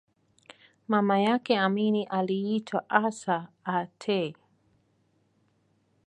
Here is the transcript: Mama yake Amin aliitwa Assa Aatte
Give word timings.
Mama 0.87 1.19
yake 1.19 1.57
Amin 1.57 2.05
aliitwa 2.09 2.89
Assa 2.89 3.47
Aatte 3.65 4.35